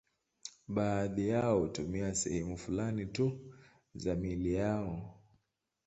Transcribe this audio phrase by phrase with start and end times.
[0.67, 3.53] Baadhi yao hutumia sehemu fulani tu
[3.95, 5.19] za miili yao.